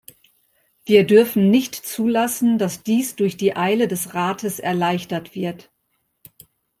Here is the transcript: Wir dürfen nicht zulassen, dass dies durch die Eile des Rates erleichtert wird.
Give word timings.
Wir 0.83 1.03
dürfen 1.05 1.51
nicht 1.51 1.75
zulassen, 1.75 2.57
dass 2.57 2.81
dies 2.81 3.15
durch 3.15 3.37
die 3.37 3.55
Eile 3.55 3.87
des 3.87 4.15
Rates 4.15 4.57
erleichtert 4.57 5.35
wird. 5.35 5.69